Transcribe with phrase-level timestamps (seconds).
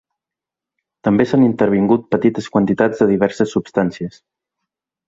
[1.09, 4.23] També s’han intervingut petites quantitats de diverses substàncies.